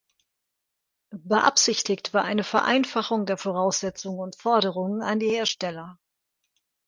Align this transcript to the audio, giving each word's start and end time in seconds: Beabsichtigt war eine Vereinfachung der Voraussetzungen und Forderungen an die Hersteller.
Beabsichtigt 1.13 2.11
war 2.15 2.23
eine 2.23 2.43
Vereinfachung 2.43 3.27
der 3.27 3.37
Voraussetzungen 3.37 4.17
und 4.19 4.35
Forderungen 4.35 5.03
an 5.03 5.19
die 5.19 5.29
Hersteller. 5.29 5.99